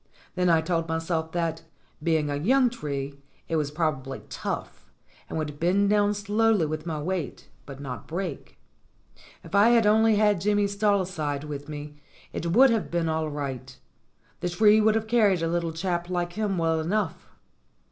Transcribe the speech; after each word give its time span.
Then 0.33 0.49
I 0.49 0.61
told 0.61 0.89
myself 0.89 1.31
that, 1.33 1.61
being 2.01 2.31
a 2.31 2.35
young 2.35 2.71
tree, 2.71 3.19
it 3.47 3.55
was 3.55 3.69
prob 3.69 3.99
ably 4.01 4.23
tough, 4.29 4.91
and 5.29 5.37
would 5.37 5.59
bend 5.59 5.91
down 5.91 6.15
slowly 6.15 6.65
with 6.65 6.87
my 6.87 6.99
weight 6.99 7.49
but 7.67 7.79
not 7.79 8.07
break. 8.07 8.57
If 9.43 9.53
I 9.53 9.69
had 9.69 9.85
only 9.85 10.15
had 10.15 10.41
Jimmy 10.41 10.65
Stal 10.65 11.05
side 11.05 11.43
with 11.43 11.69
me, 11.69 12.01
it 12.33 12.47
would 12.47 12.71
have 12.71 12.89
been 12.89 13.09
all 13.09 13.29
right; 13.29 13.77
the 14.39 14.49
tree 14.49 14.81
would 14.81 14.95
have 14.95 15.05
carried 15.05 15.43
a 15.43 15.47
little 15.47 15.71
chap 15.71 16.09
like 16.09 16.33
him 16.33 16.57
well 16.57 16.79
enough. 16.79 17.27